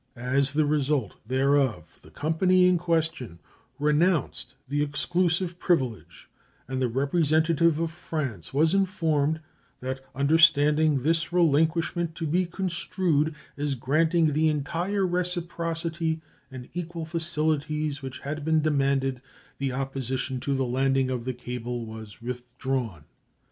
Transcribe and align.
As 0.15 0.53
the 0.53 0.65
result 0.65 1.17
thereof 1.27 1.99
the 2.01 2.09
company 2.09 2.65
in 2.67 2.79
question 2.79 3.37
renounced 3.77 4.55
the 4.67 4.81
exclusive 4.81 5.59
privilege, 5.59 6.27
and 6.67 6.81
the 6.81 6.87
representative 6.87 7.79
of 7.79 7.91
France 7.91 8.51
was 8.51 8.73
informed 8.73 9.41
that, 9.79 10.03
understanding 10.15 11.03
this 11.03 11.31
relinquishment 11.31 12.15
to 12.15 12.25
be 12.25 12.47
construed 12.47 13.35
as 13.55 13.75
granting 13.75 14.33
the 14.33 14.49
entire 14.49 15.05
reciprocity 15.05 16.19
and 16.49 16.67
equal 16.73 17.05
facilities 17.05 18.01
which 18.01 18.21
had 18.21 18.43
been 18.43 18.59
demanded, 18.59 19.21
the 19.59 19.71
opposition 19.71 20.39
to 20.39 20.55
the 20.55 20.65
landing 20.65 21.11
of 21.11 21.25
the 21.25 21.33
cable 21.35 21.85
was 21.85 22.19
withdrawn. 22.23 23.03